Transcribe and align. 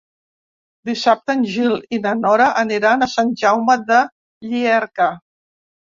Dissabte 0.89 1.35
en 1.39 1.43
Gil 1.51 1.75
i 1.97 2.01
na 2.05 2.15
Nora 2.21 2.47
aniran 2.63 3.07
a 3.07 3.11
Sant 3.15 3.33
Jaume 3.43 3.79
de 3.93 4.03
Llierca. 4.51 5.13